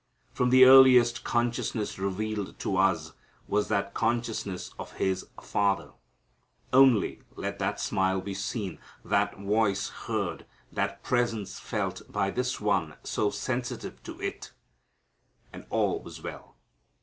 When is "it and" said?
14.19-15.67